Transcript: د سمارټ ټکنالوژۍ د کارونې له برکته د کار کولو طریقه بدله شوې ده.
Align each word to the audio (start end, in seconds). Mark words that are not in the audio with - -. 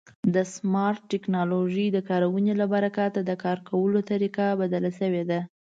د 0.33 0.35
سمارټ 0.55 0.99
ټکنالوژۍ 1.11 1.87
د 1.91 1.97
کارونې 2.09 2.53
له 2.61 2.65
برکته 2.73 3.19
د 3.23 3.31
کار 3.43 3.57
کولو 3.69 3.99
طریقه 4.11 4.45
بدله 4.61 4.91
شوې 4.99 5.23
ده. 5.29 5.39